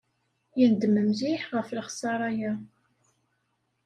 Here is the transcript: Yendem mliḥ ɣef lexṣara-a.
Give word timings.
Yendem 0.59 0.95
mliḥ 1.07 1.43
ɣef 1.55 1.69
lexṣara-a. 1.77 2.51